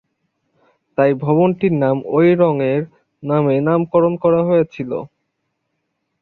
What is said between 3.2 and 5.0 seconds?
নামে নামকরণ করা হয়েছিল।